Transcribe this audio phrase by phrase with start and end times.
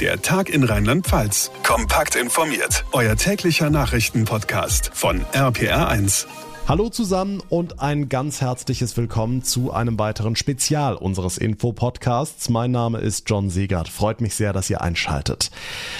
[0.00, 1.52] Der Tag in Rheinland-Pfalz.
[1.62, 2.84] Kompakt informiert.
[2.90, 6.26] Euer täglicher Nachrichtenpodcast von RPR1.
[6.66, 12.48] Hallo zusammen und ein ganz herzliches Willkommen zu einem weiteren Spezial unseres Info-Podcasts.
[12.48, 13.86] Mein Name ist John Segert.
[13.86, 15.50] Freut mich sehr, dass ihr einschaltet.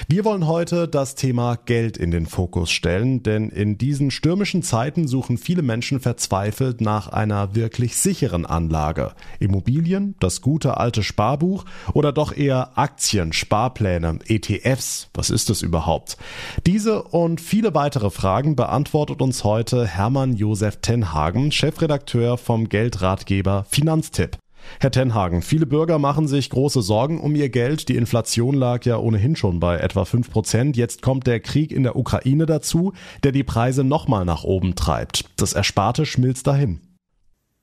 [0.08, 5.06] Wir wollen heute das Thema Geld in den Fokus stellen, denn in diesen stürmischen Zeiten
[5.06, 9.12] suchen viele Menschen verzweifelt nach einer wirklich sicheren Anlage.
[9.40, 15.10] Immobilien, das gute alte Sparbuch oder doch eher Aktien, Sparpläne, ETFs.
[15.12, 16.16] Was ist das überhaupt?
[16.64, 23.66] Diese und viele weitere Fragen beantwortet uns heute Hermann Josef Josef Tenhagen, Chefredakteur vom Geldratgeber
[23.68, 24.38] Finanztipp.
[24.78, 27.88] Herr Tenhagen, viele Bürger machen sich große Sorgen um ihr Geld.
[27.88, 30.76] Die Inflation lag ja ohnehin schon bei etwa fünf Prozent.
[30.76, 32.92] Jetzt kommt der Krieg in der Ukraine dazu,
[33.24, 35.24] der die Preise nochmal nach oben treibt.
[35.38, 36.78] Das Ersparte schmilzt dahin.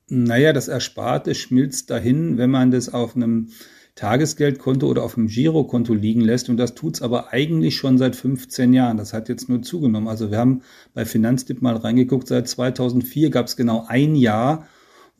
[0.09, 3.51] Naja, das Ersparte schmilzt dahin, wenn man das auf einem
[3.95, 6.49] Tagesgeldkonto oder auf dem Girokonto liegen lässt.
[6.49, 8.97] Und das tut's aber eigentlich schon seit 15 Jahren.
[8.97, 10.07] Das hat jetzt nur zugenommen.
[10.07, 10.61] Also wir haben
[10.93, 12.27] bei Finanztipp mal reingeguckt.
[12.27, 14.67] Seit 2004 gab es genau ein Jahr,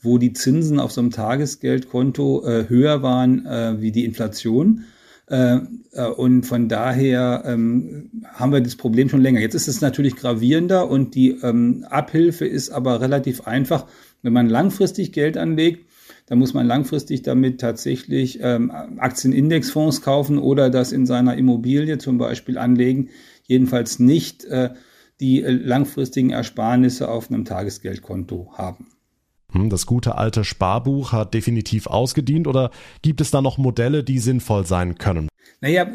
[0.01, 4.85] wo die Zinsen auf so einem Tagesgeldkonto äh, höher waren äh, wie die Inflation.
[5.27, 5.59] Äh,
[5.93, 9.39] äh, und von daher ähm, haben wir das Problem schon länger.
[9.39, 13.85] Jetzt ist es natürlich gravierender und die ähm, Abhilfe ist aber relativ einfach.
[14.23, 15.85] Wenn man langfristig Geld anlegt,
[16.31, 22.17] da muss man langfristig damit tatsächlich ähm, Aktienindexfonds kaufen oder das in seiner Immobilie zum
[22.17, 23.09] Beispiel anlegen.
[23.43, 24.69] Jedenfalls nicht äh,
[25.19, 28.87] die äh, langfristigen Ersparnisse auf einem Tagesgeldkonto haben.
[29.51, 34.19] Hm, das gute alte Sparbuch hat definitiv ausgedient oder gibt es da noch Modelle, die
[34.19, 35.27] sinnvoll sein können?
[35.59, 35.85] Naja,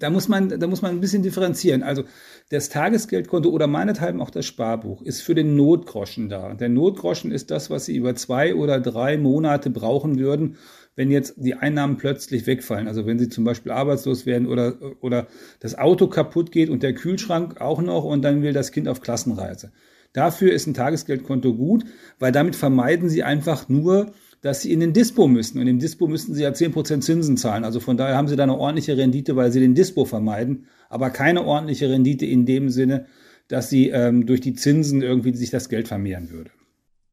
[0.00, 1.82] da muss man, da muss man ein bisschen differenzieren.
[1.82, 2.04] Also
[2.48, 6.54] das Tagesgeldkonto oder meinethalben auch das Sparbuch ist für den Notgroschen da.
[6.54, 10.56] Der Notgroschen ist das, was Sie über zwei oder drei Monate brauchen würden,
[10.96, 12.88] wenn jetzt die Einnahmen plötzlich wegfallen.
[12.88, 15.28] Also wenn Sie zum Beispiel arbeitslos werden oder, oder
[15.60, 19.00] das Auto kaputt geht und der Kühlschrank auch noch und dann will das Kind auf
[19.00, 19.70] Klassenreise.
[20.12, 21.84] Dafür ist ein Tagesgeldkonto gut,
[22.18, 24.12] weil damit vermeiden Sie einfach nur
[24.42, 25.60] dass sie in den Dispo müssen.
[25.60, 27.64] Und im Dispo müssten sie ja 10% Zinsen zahlen.
[27.64, 31.10] Also von daher haben sie da eine ordentliche Rendite, weil sie den Dispo vermeiden, aber
[31.10, 33.06] keine ordentliche Rendite in dem Sinne,
[33.48, 36.50] dass sie ähm, durch die Zinsen irgendwie sich das Geld vermehren würde.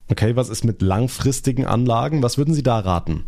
[0.10, 2.24] Okay, was ist mit langfristigen Anlagen?
[2.24, 3.26] Was würden Sie da raten?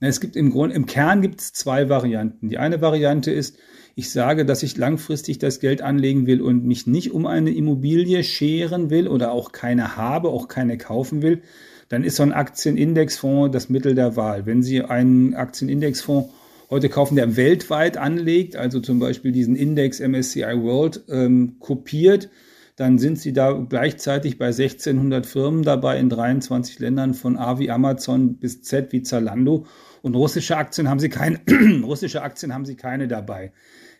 [0.00, 2.50] Na, es gibt im Grunde, im Kern gibt es zwei Varianten.
[2.50, 3.56] Die eine Variante ist,
[3.94, 8.22] ich sage, dass ich langfristig das Geld anlegen will und mich nicht um eine Immobilie
[8.22, 11.42] scheren will oder auch keine habe, auch keine kaufen will,
[11.88, 14.46] dann ist so ein Aktienindexfonds das Mittel der Wahl.
[14.46, 16.30] Wenn Sie einen Aktienindexfonds
[16.70, 22.28] heute kaufen, der weltweit anlegt, also zum Beispiel diesen Index MSCI World ähm, kopiert,
[22.76, 27.70] dann sind Sie da gleichzeitig bei 1600 Firmen dabei in 23 Ländern von A wie
[27.70, 29.66] Amazon bis Z wie Zalando.
[30.00, 31.40] Und russische Aktien haben Sie keine,
[31.82, 33.52] russische Aktien haben Sie keine dabei.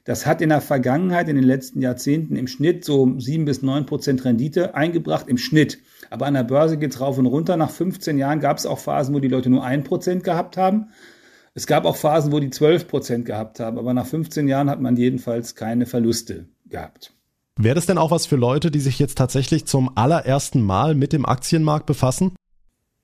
[0.09, 3.85] Das hat in der Vergangenheit, in den letzten Jahrzehnten im Schnitt so sieben bis neun
[3.85, 5.81] Prozent Rendite eingebracht, im Schnitt.
[6.09, 7.59] Aber an der Börse geht es rauf und runter.
[7.59, 10.87] Nach 15 Jahren gab es auch Phasen, wo die Leute nur ein Prozent gehabt haben.
[11.53, 13.77] Es gab auch Phasen, wo die 12 Prozent gehabt haben.
[13.77, 17.13] Aber nach 15 Jahren hat man jedenfalls keine Verluste gehabt.
[17.57, 21.13] Wäre das denn auch was für Leute, die sich jetzt tatsächlich zum allerersten Mal mit
[21.13, 22.35] dem Aktienmarkt befassen?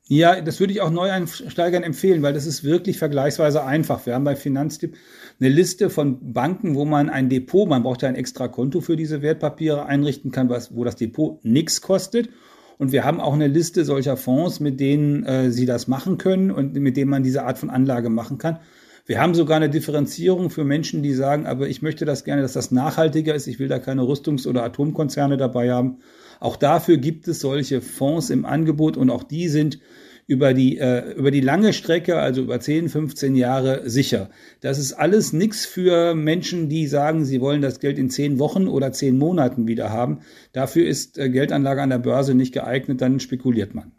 [0.07, 4.05] Ja, das würde ich auch Neueinsteigern empfehlen, weil das ist wirklich vergleichsweise einfach.
[4.05, 4.97] Wir haben bei Finanztipp
[5.41, 8.97] eine Liste von Banken, wo man ein Depot, man braucht ja ein extra Konto für
[8.97, 12.29] diese Wertpapiere einrichten kann, was, wo das Depot nichts kostet.
[12.77, 16.51] Und wir haben auch eine Liste solcher Fonds, mit denen äh, Sie das machen können
[16.51, 18.59] und mit denen man diese Art von Anlage machen kann.
[19.07, 22.55] Wir haben sogar eine Differenzierung für Menschen, die sagen, aber ich möchte das gerne, dass
[22.55, 23.47] das nachhaltiger ist.
[23.47, 25.99] Ich will da keine Rüstungs- oder Atomkonzerne dabei haben.
[26.45, 29.79] Auch dafür gibt es solche Fonds im Angebot und auch die sind
[30.27, 34.29] über die, äh, über die lange Strecke, also über 10, 15 Jahre sicher.
[34.61, 38.69] Das ist alles nichts für Menschen, die sagen, sie wollen das Geld in 10 Wochen
[38.69, 40.19] oder 10 Monaten wieder haben.
[40.53, 43.93] Dafür ist äh, Geldanlage an der Börse nicht geeignet, dann spekuliert man.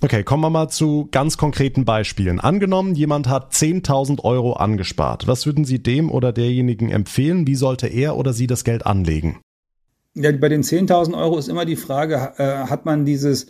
[0.00, 2.40] Okay, kommen wir mal zu ganz konkreten Beispielen.
[2.40, 5.26] Angenommen, jemand hat 10.000 Euro angespart.
[5.26, 7.46] Was würden Sie dem oder derjenigen empfehlen?
[7.46, 9.40] Wie sollte er oder sie das Geld anlegen?
[10.16, 13.46] Ja, bei den 10.000 Euro ist immer die Frage, äh, hat man dieses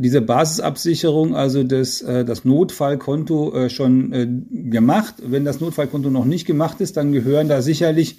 [0.00, 4.28] diese Basisabsicherung, also das, äh, das Notfallkonto äh, schon äh,
[4.70, 5.14] gemacht.
[5.24, 8.18] Wenn das Notfallkonto noch nicht gemacht ist, dann gehören da sicherlich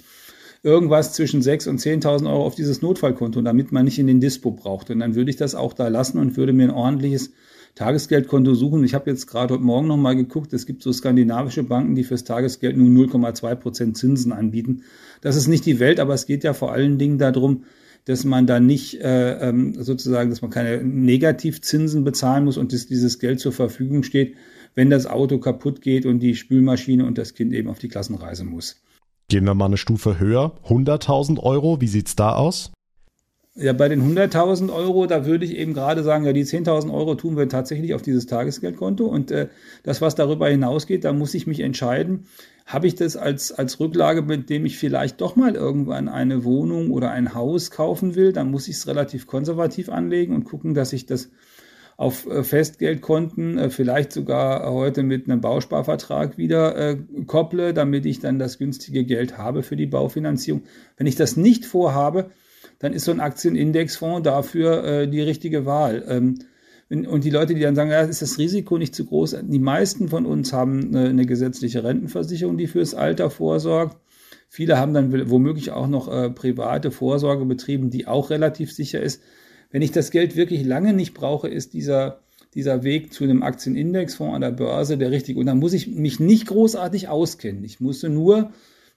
[0.62, 4.50] irgendwas zwischen 6.000 und 10.000 Euro auf dieses Notfallkonto, damit man nicht in den Dispo
[4.50, 4.90] braucht.
[4.90, 7.32] Und dann würde ich das auch da lassen und würde mir ein ordentliches
[7.76, 8.84] Tagesgeldkonto suchen.
[8.84, 12.24] Ich habe jetzt gerade heute Morgen nochmal geguckt, es gibt so skandinavische Banken, die fürs
[12.24, 14.82] Tagesgeld nur 0,2 Prozent Zinsen anbieten.
[15.22, 17.64] Das ist nicht die Welt, aber es geht ja vor allen Dingen darum,
[18.04, 22.86] dass man da nicht äh, ähm, sozusagen, dass man keine Negativzinsen bezahlen muss und dass
[22.86, 24.36] dieses Geld zur Verfügung steht,
[24.74, 28.44] wenn das Auto kaputt geht und die Spülmaschine und das Kind eben auf die Klassenreise
[28.44, 28.82] muss.
[29.28, 32.72] Gehen wir mal eine Stufe höher, 100.000 Euro, wie sieht's da aus?
[33.56, 37.14] Ja, bei den 100.000 Euro, da würde ich eben gerade sagen, ja, die 10.000 Euro
[37.16, 39.48] tun wir tatsächlich auf dieses Tagesgeldkonto und äh,
[39.82, 42.26] das, was darüber hinausgeht, da muss ich mich entscheiden,
[42.72, 46.90] habe ich das als, als Rücklage, mit dem ich vielleicht doch mal irgendwann eine Wohnung
[46.92, 50.92] oder ein Haus kaufen will, dann muss ich es relativ konservativ anlegen und gucken, dass
[50.92, 51.30] ich das
[51.96, 58.20] auf äh, Festgeldkonten, äh, vielleicht sogar heute mit einem Bausparvertrag wieder äh, kopple, damit ich
[58.20, 60.62] dann das günstige Geld habe für die Baufinanzierung.
[60.96, 62.30] Wenn ich das nicht vorhabe,
[62.78, 66.04] dann ist so ein Aktienindexfonds dafür äh, die richtige Wahl.
[66.08, 66.38] Ähm,
[66.90, 69.36] und die Leute, die dann sagen, ja, ist das Risiko nicht zu groß?
[69.42, 73.96] Die meisten von uns haben eine, eine gesetzliche Rentenversicherung, die fürs Alter vorsorgt.
[74.48, 79.22] Viele haben dann womöglich auch noch äh, private Vorsorge betrieben, die auch relativ sicher ist.
[79.70, 82.22] Wenn ich das Geld wirklich lange nicht brauche, ist dieser,
[82.54, 85.38] dieser Weg zu einem Aktienindexfonds an der Börse der richtige.
[85.38, 87.62] Und da muss ich mich nicht großartig auskennen.
[87.62, 88.50] Ich musste nur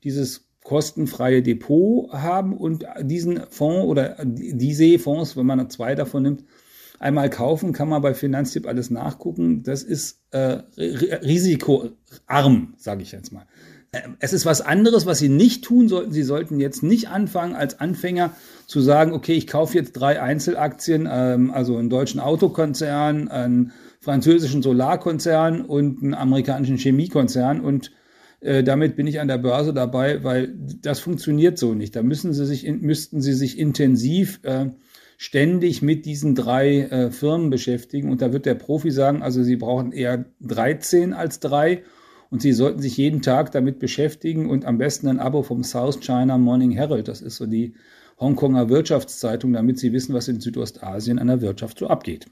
[0.03, 6.43] dieses kostenfreie Depot haben und diesen Fonds oder diese Fonds, wenn man zwei davon nimmt,
[7.03, 9.63] einmal kaufen, kann man bei Finanztipp alles nachgucken.
[9.63, 13.45] Das ist äh, risikoarm, sage ich jetzt mal.
[14.19, 16.11] Es ist was anderes, was Sie nicht tun sollten.
[16.11, 18.31] Sie sollten jetzt nicht anfangen, als Anfänger
[18.65, 24.63] zu sagen, okay, ich kaufe jetzt drei Einzelaktien, ähm, also einen deutschen Autokonzern, einen französischen
[24.63, 27.91] Solarkonzern und einen amerikanischen Chemiekonzern und
[28.39, 31.95] äh, damit bin ich an der Börse dabei, weil das funktioniert so nicht.
[31.95, 34.71] Da müssen Sie sich, müssten Sie sich intensiv äh,
[35.23, 38.11] ständig mit diesen drei äh, Firmen beschäftigen.
[38.11, 41.83] Und da wird der Profi sagen, also Sie brauchen eher 13 als drei
[42.29, 46.01] und Sie sollten sich jeden Tag damit beschäftigen und am besten ein Abo vom South
[46.01, 47.07] China Morning Herald.
[47.07, 47.73] Das ist so die
[48.19, 52.27] Hongkonger Wirtschaftszeitung, damit Sie wissen, was in Südostasien an der Wirtschaft so abgeht.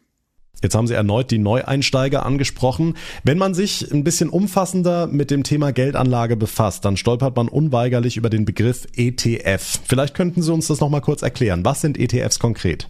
[0.61, 2.95] Jetzt haben Sie erneut die Neueinsteiger angesprochen.
[3.23, 8.17] Wenn man sich ein bisschen umfassender mit dem Thema Geldanlage befasst, dann stolpert man unweigerlich
[8.17, 9.79] über den Begriff ETF.
[9.87, 11.65] Vielleicht könnten Sie uns das nochmal kurz erklären.
[11.65, 12.89] Was sind ETFs konkret?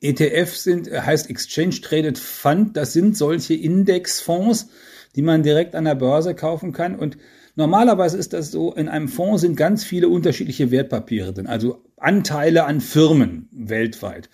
[0.00, 2.76] ETF sind, heißt Exchange Traded Fund.
[2.76, 4.68] Das sind solche Indexfonds,
[5.14, 6.96] die man direkt an der Börse kaufen kann.
[6.96, 7.18] Und
[7.56, 12.64] normalerweise ist das so, in einem Fonds sind ganz viele unterschiedliche Wertpapiere drin, also Anteile
[12.64, 14.30] an Firmen weltweit.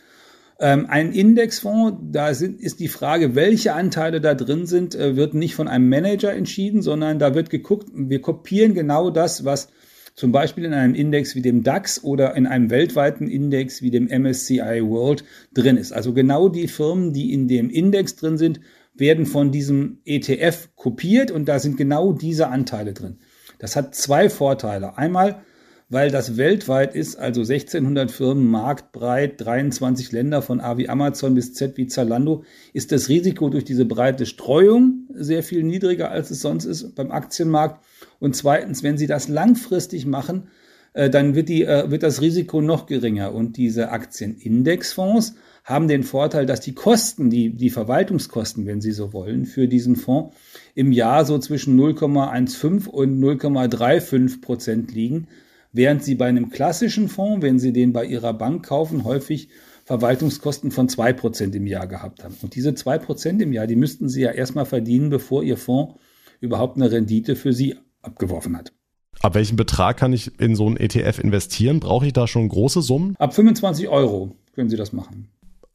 [0.58, 5.34] Ähm, ein Indexfonds, da sind, ist die Frage, welche Anteile da drin sind, äh, wird
[5.34, 9.68] nicht von einem Manager entschieden, sondern da wird geguckt, wir kopieren genau das, was
[10.14, 14.06] zum Beispiel in einem Index wie dem DAX oder in einem weltweiten Index wie dem
[14.06, 15.92] MSCI World drin ist.
[15.92, 18.60] Also genau die Firmen, die in dem Index drin sind,
[18.94, 23.18] werden von diesem ETF kopiert und da sind genau diese Anteile drin.
[23.58, 24.96] Das hat zwei Vorteile.
[24.96, 25.42] Einmal,
[25.88, 31.54] weil das weltweit ist, also 1600 Firmen, marktbreit, 23 Länder von A wie Amazon bis
[31.54, 32.42] Z wie Zalando,
[32.72, 37.12] ist das Risiko durch diese breite Streuung sehr viel niedriger, als es sonst ist beim
[37.12, 37.84] Aktienmarkt.
[38.18, 40.48] Und zweitens, wenn Sie das langfristig machen,
[40.92, 43.32] äh, dann wird, die, äh, wird das Risiko noch geringer.
[43.32, 49.12] Und diese Aktienindexfonds haben den Vorteil, dass die Kosten, die, die Verwaltungskosten, wenn Sie so
[49.12, 50.34] wollen, für diesen Fonds
[50.74, 55.28] im Jahr so zwischen 0,15 und 0,35 Prozent liegen,
[55.76, 59.48] während Sie bei einem klassischen Fonds, wenn Sie den bei Ihrer Bank kaufen, häufig
[59.84, 62.34] Verwaltungskosten von zwei Prozent im Jahr gehabt haben.
[62.42, 65.94] Und diese zwei Prozent im Jahr, die müssten Sie ja erstmal verdienen, bevor Ihr Fonds
[66.40, 68.72] überhaupt eine Rendite für Sie abgeworfen hat.
[69.20, 71.80] Ab welchem Betrag kann ich in so einen ETF investieren?
[71.80, 73.14] Brauche ich da schon große Summen?
[73.18, 75.28] Ab 25 Euro können Sie das machen.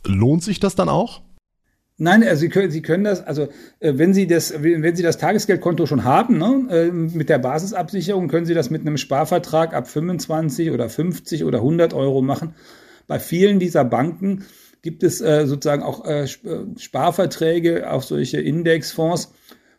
[0.06, 1.22] Lohnt sich das dann auch?
[2.04, 3.44] Nein, also Sie können, Sie können das, also
[3.80, 8.28] äh, wenn Sie das, wenn Sie das Tagesgeldkonto schon haben, ne, äh, mit der Basisabsicherung,
[8.28, 12.56] können Sie das mit einem Sparvertrag ab 25 oder 50 oder 100 Euro machen.
[13.06, 14.46] Bei vielen dieser Banken
[14.82, 16.28] gibt es äh, sozusagen auch äh, äh
[16.76, 19.32] Sparverträge auf solche Indexfonds,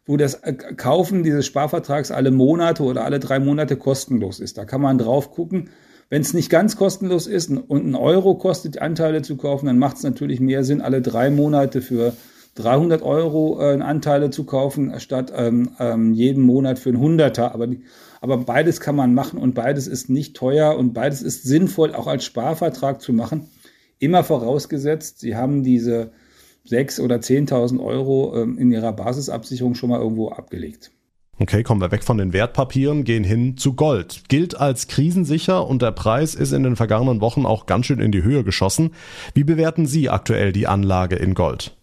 [0.07, 0.43] wo das
[0.77, 4.59] Kaufen dieses Sparvertrags alle Monate oder alle drei Monate kostenlos ist.
[4.59, 5.71] Da kann man drauf gucken,
[6.13, 9.97] wenn es nicht ganz kostenlos ist und ein Euro kostet, Anteile zu kaufen, dann macht
[9.97, 12.13] es natürlich mehr Sinn, alle drei Monate für
[12.57, 17.55] 300 Euro äh, Anteile zu kaufen, statt ähm, ähm, jeden Monat für ein Hunderter.
[17.55, 17.67] Aber,
[18.21, 22.09] aber beides kann man machen und beides ist nicht teuer und beides ist sinnvoll, auch
[22.09, 23.49] als Sparvertrag zu machen.
[23.99, 26.13] Immer vorausgesetzt, Sie haben diese
[26.69, 30.91] 6.000 oder 10.000 Euro ähm, in Ihrer Basisabsicherung schon mal irgendwo abgelegt.
[31.43, 34.23] Okay, kommen wir weg von den Wertpapieren, gehen hin zu Gold.
[34.29, 38.13] Gilt als krisensicher und der Preis ist in den vergangenen Wochen auch ganz schön in
[38.13, 38.93] die Höhe geschossen.
[39.35, 41.77] Wie bewerten Sie aktuell die Anlage in Gold?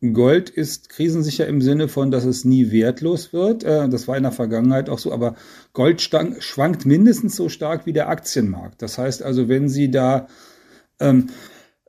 [0.00, 3.62] Gold ist krisensicher im Sinne von, dass es nie wertlos wird.
[3.62, 5.36] Äh, das war in der Vergangenheit auch so, aber
[5.74, 8.82] Gold schwankt mindestens so stark wie der Aktienmarkt.
[8.82, 10.26] Das heißt also, wenn Sie da
[10.98, 11.28] ähm,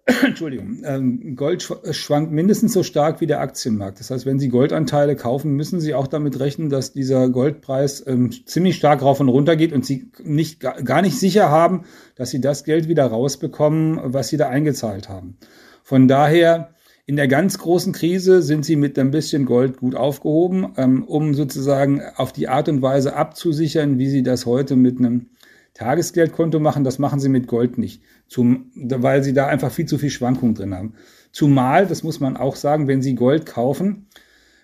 [0.24, 4.02] Entschuldigung, ähm, Gold schwankt mindestens so stark wie der Aktienmarkt.
[4.02, 8.32] Das heißt, wenn Sie Goldanteile kaufen, müssen Sie auch damit rechnen, dass dieser Goldpreis ähm,
[8.46, 12.42] ziemlich stark rauf und runter geht und Sie nicht, gar nicht sicher haben, dass Sie
[12.42, 15.38] das Geld wieder rausbekommen, was Sie da eingezahlt haben.
[15.84, 16.74] Von daher,
[17.06, 21.34] in der ganz großen Krise sind Sie mit ein bisschen Gold gut aufgehoben, ähm, um
[21.34, 25.30] sozusagen auf die Art und Weise abzusichern, wie Sie das heute mit einem
[25.74, 29.98] Tagesgeldkonto machen, das machen sie mit Gold nicht, zum, weil sie da einfach viel zu
[29.98, 30.94] viel Schwankung drin haben.
[31.32, 34.08] Zumal, das muss man auch sagen, wenn sie Gold kaufen,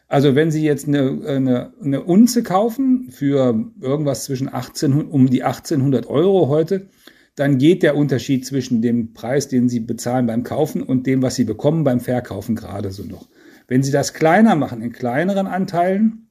[0.10, 5.44] also wenn Sie jetzt eine, eine, eine Unze kaufen für irgendwas zwischen 18, um die
[5.44, 6.88] 1800 Euro heute,
[7.36, 11.36] dann geht der Unterschied zwischen dem Preis, den Sie bezahlen beim Kaufen und dem, was
[11.36, 13.30] Sie bekommen beim Verkaufen gerade so noch.
[13.68, 16.29] Wenn Sie das kleiner machen, in kleineren Anteilen,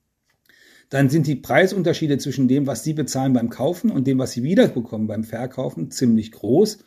[0.90, 4.42] dann sind die Preisunterschiede zwischen dem, was Sie bezahlen beim Kaufen und dem, was Sie
[4.42, 6.78] wiederbekommen beim Verkaufen, ziemlich groß.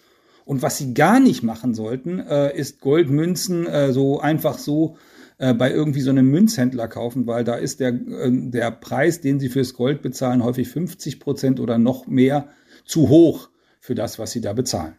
[0.43, 4.97] Und was Sie gar nicht machen sollten, äh, ist Goldmünzen äh, so einfach so
[5.37, 9.39] äh, bei irgendwie so einem Münzhändler kaufen, weil da ist der, äh, der Preis, den
[9.39, 12.49] Sie fürs Gold bezahlen, häufig 50 Prozent oder noch mehr
[12.85, 14.95] zu hoch für das, was Sie da bezahlen.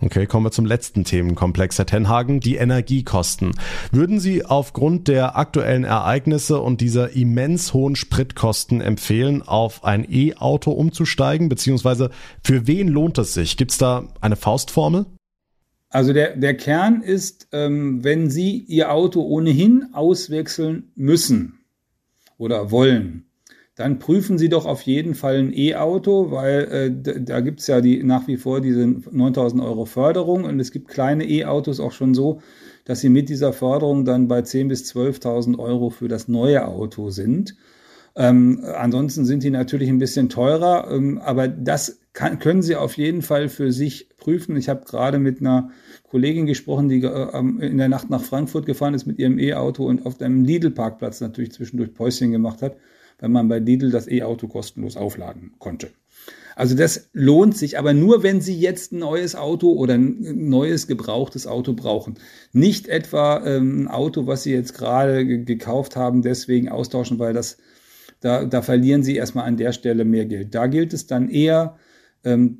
[0.00, 3.50] Okay, kommen wir zum letzten Themenkomplex, Herr Tenhagen, die Energiekosten.
[3.90, 10.70] Würden Sie aufgrund der aktuellen Ereignisse und dieser immens hohen Spritkosten empfehlen, auf ein E-Auto
[10.70, 12.10] umzusteigen, beziehungsweise
[12.44, 13.56] für wen lohnt es sich?
[13.56, 15.06] Gibt es da eine Faustformel?
[15.90, 21.58] Also der, der Kern ist, ähm, wenn Sie Ihr Auto ohnehin auswechseln müssen
[22.36, 23.27] oder wollen,
[23.78, 26.64] dann prüfen Sie doch auf jeden Fall ein E-Auto, weil
[27.04, 30.72] äh, da gibt es ja die, nach wie vor diese 9000 Euro Förderung und es
[30.72, 32.42] gibt kleine E-Autos auch schon so,
[32.84, 37.10] dass Sie mit dieser Förderung dann bei 10.000 bis 12.000 Euro für das neue Auto
[37.10, 37.54] sind.
[38.16, 42.96] Ähm, ansonsten sind die natürlich ein bisschen teurer, ähm, aber das kann, können Sie auf
[42.96, 44.56] jeden Fall für sich prüfen.
[44.56, 45.70] Ich habe gerade mit einer
[46.10, 50.04] Kollegin gesprochen, die äh, in der Nacht nach Frankfurt gefahren ist mit ihrem E-Auto und
[50.04, 52.74] auf einem Lidl-Parkplatz natürlich zwischendurch Päuschen gemacht hat
[53.18, 55.90] wenn man bei Lidl das E-Auto kostenlos aufladen konnte.
[56.56, 60.88] Also das lohnt sich, aber nur wenn Sie jetzt ein neues Auto oder ein neues
[60.88, 62.18] gebrauchtes Auto brauchen.
[62.52, 67.58] Nicht etwa ähm, ein Auto, was Sie jetzt gerade gekauft haben, deswegen austauschen, weil das
[68.20, 70.54] da, da verlieren Sie erstmal an der Stelle mehr Geld.
[70.54, 71.76] Da gilt es dann eher,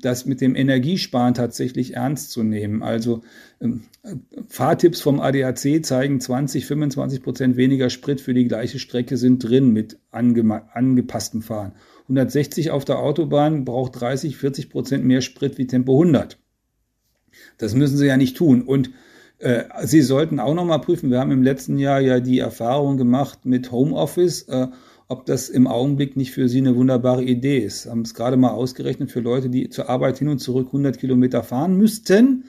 [0.01, 2.81] das mit dem Energiesparen tatsächlich ernst zu nehmen.
[2.83, 3.21] Also
[3.61, 3.83] ähm,
[4.47, 9.71] Fahrtipps vom ADAC zeigen 20, 25 Prozent weniger Sprit für die gleiche Strecke sind drin
[9.71, 11.73] mit angepasstem Fahren.
[12.03, 16.39] 160 auf der Autobahn braucht 30, 40 Prozent mehr Sprit wie Tempo 100.
[17.57, 18.63] Das müssen Sie ja nicht tun.
[18.63, 18.91] Und
[19.37, 21.11] äh, Sie sollten auch noch mal prüfen.
[21.11, 24.43] Wir haben im letzten Jahr ja die Erfahrung gemacht mit Homeoffice.
[24.43, 24.67] Äh,
[25.09, 27.87] ob das im Augenblick nicht für Sie eine wunderbare Idee ist.
[27.87, 31.43] Haben es gerade mal ausgerechnet für Leute, die zur Arbeit hin und zurück 100 Kilometer
[31.43, 32.45] fahren müssten,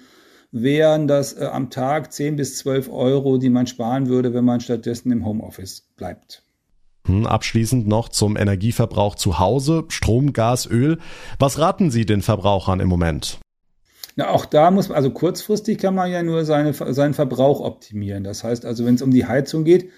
[0.53, 4.61] wären das äh, am Tag 10 bis 12 Euro, die man sparen würde, wenn man
[4.61, 6.43] stattdessen im Homeoffice bleibt.
[7.07, 10.99] Hm, abschließend noch zum Energieverbrauch zu Hause, Strom, Gas, Öl.
[11.39, 13.39] Was raten Sie den Verbrauchern im Moment?
[14.17, 18.23] Na, auch da muss man, also kurzfristig kann man ja nur seine, seinen Verbrauch optimieren.
[18.23, 19.89] Das heißt also, wenn es um die Heizung geht,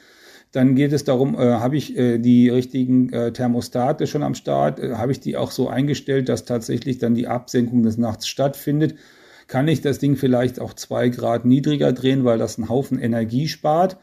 [0.52, 4.78] dann geht es darum, äh, habe ich äh, die richtigen äh, Thermostate schon am Start?
[4.80, 8.94] Äh, habe ich die auch so eingestellt, dass tatsächlich dann die Absenkung des Nachts stattfindet?
[9.48, 13.48] Kann ich das Ding vielleicht auch zwei Grad niedriger drehen, weil das einen Haufen Energie
[13.48, 13.96] spart?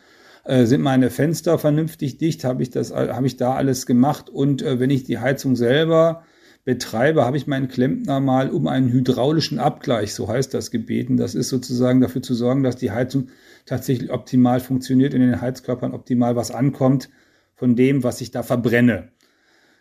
[0.43, 2.43] Äh, sind meine Fenster vernünftig dicht?
[2.43, 4.29] Habe ich das, habe ich da alles gemacht?
[4.29, 6.23] Und äh, wenn ich die Heizung selber
[6.69, 11.17] betreibe, habe ich meinen Klempner mal um einen hydraulischen Abgleich, so heißt das, gebeten.
[11.17, 13.29] Das ist sozusagen dafür zu sorgen, dass die Heizung
[13.65, 17.09] tatsächlich optimal funktioniert, in den Heizkörpern optimal was ankommt
[17.55, 19.09] von dem, was ich da verbrenne.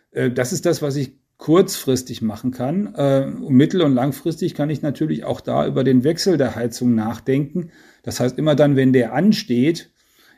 [0.09, 2.95] Äh, das ist das, was ich kurzfristig machen kann.
[2.95, 7.69] Äh, mittel- und langfristig kann ich natürlich auch da über den Wechsel der Heizung nachdenken.
[8.01, 9.91] Das heißt, immer dann, wenn der ansteht,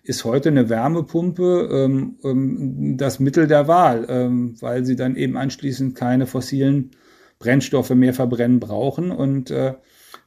[0.04, 5.38] ist heute eine Wärmepumpe ähm, ähm, das Mittel der Wahl, ähm, weil sie dann eben
[5.38, 6.92] anschließend keine fossilen
[7.40, 9.12] Brennstoffe mehr verbrennen brauchen.
[9.12, 9.76] Und äh,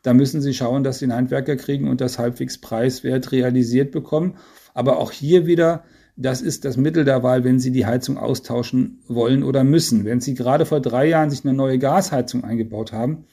[0.02, 4.36] da müssen sie schauen, dass sie einen Handwerker kriegen und das halbwegs preiswert realisiert bekommen.
[4.74, 5.84] Aber auch hier wieder,
[6.16, 10.04] das ist das Mittel der Wahl, wenn Sie die Heizung austauschen wollen oder müssen.
[10.04, 13.24] Wenn Sie gerade vor drei Jahren sich eine neue Gasheizung eingebaut haben,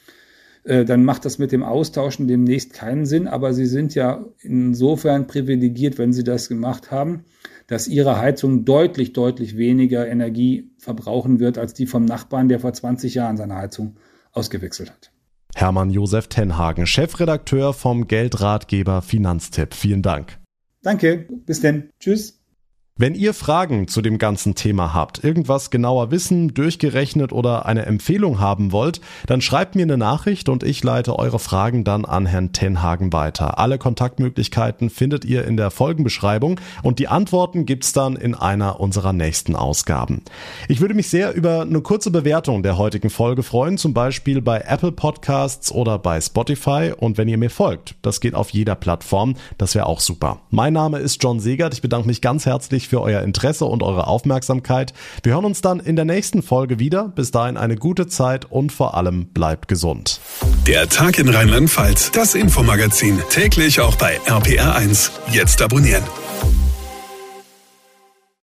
[0.64, 3.28] äh, dann macht das mit dem Austauschen demnächst keinen Sinn.
[3.28, 7.26] Aber Sie sind ja insofern privilegiert, wenn Sie das gemacht haben,
[7.68, 12.74] dass Ihre Heizung deutlich, deutlich weniger Energie verbrauchen wird als die vom Nachbarn, der vor
[12.74, 13.98] 20 Jahren seine Heizung
[14.32, 15.12] ausgewechselt hat.
[15.56, 19.74] Hermann Josef Tenhagen, Chefredakteur vom Geldratgeber Finanztipp.
[19.74, 20.40] Vielen Dank.
[20.82, 21.90] Danke, bis denn.
[22.00, 22.41] Tschüss.
[23.02, 28.40] Wenn ihr Fragen zu dem ganzen Thema habt, irgendwas genauer wissen, durchgerechnet oder eine Empfehlung
[28.40, 32.54] haben wollt, dann schreibt mir eine Nachricht und ich leite eure Fragen dann an Herrn
[32.54, 33.58] Tenhagen weiter.
[33.58, 39.14] Alle Kontaktmöglichkeiten findet ihr in der Folgenbeschreibung und die Antworten gibt's dann in einer unserer
[39.14, 40.22] nächsten Ausgaben.
[40.68, 44.60] Ich würde mich sehr über eine kurze Bewertung der heutigen Folge freuen, zum Beispiel bei
[44.60, 49.38] Apple Podcasts oder bei Spotify und wenn ihr mir folgt, das geht auf jeder Plattform,
[49.58, 50.42] das wäre auch super.
[50.52, 54.06] Mein Name ist John Segert, ich bedanke mich ganz herzlich für euer Interesse und eure
[54.08, 54.94] Aufmerksamkeit.
[55.24, 57.08] Wir hören uns dann in der nächsten Folge wieder.
[57.08, 60.20] Bis dahin eine gute Zeit und vor allem bleibt gesund.
[60.68, 65.12] Der Tag in Rheinland-Pfalz, das Infomagazin, täglich auch bei RPR1.
[65.32, 66.04] Jetzt abonnieren.